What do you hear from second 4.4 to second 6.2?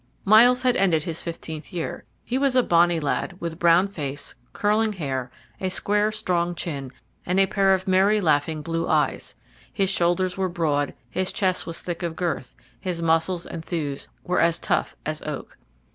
curling hair, a square,